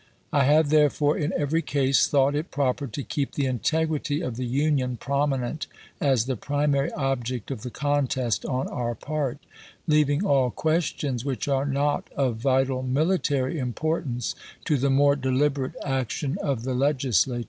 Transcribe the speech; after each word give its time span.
I 0.33 0.45
have, 0.45 0.69
therefore, 0.71 1.15
in 1.15 1.31
every 1.37 1.61
case, 1.61 2.07
thought 2.07 2.33
it 2.33 2.49
proper 2.49 2.87
to 2.87 3.03
keep 3.03 3.33
the 3.35 3.45
integrity 3.45 4.21
of 4.21 4.35
the 4.35 4.47
Union 4.47 4.97
prominent 4.97 5.67
as 5.99 6.25
the 6.25 6.35
primary 6.35 6.91
object 6.93 7.51
of 7.51 7.61
the 7.61 7.69
contest 7.69 8.43
on 8.43 8.67
our 8.69 8.95
part, 8.95 9.37
leaving 9.85 10.25
all 10.25 10.49
questions 10.49 11.23
which 11.23 11.47
are 11.47 11.67
not 11.67 12.09
of 12.15 12.37
vital 12.37 12.81
military 12.81 13.59
importance 13.59 14.33
to 14.65 14.75
the 14.77 14.89
more 14.89 15.15
deliberate 15.15 15.75
action 15.85 16.39
of 16.41 16.63
the 16.63 16.73
Legisla 16.73 17.35
ture. 17.35 17.39